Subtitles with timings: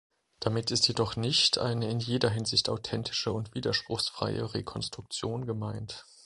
[0.39, 6.07] Damit ist jedoch nicht eine in jeder Hinsicht authentische und widerspruchsfreie Rekonstruktion gemeint.